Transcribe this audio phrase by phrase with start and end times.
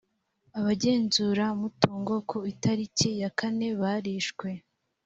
[0.59, 4.49] abagenzuramutungo ku itariki yakane barishwe